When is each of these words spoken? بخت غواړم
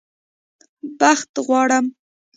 بخت 0.99 1.31
غواړم 1.45 1.85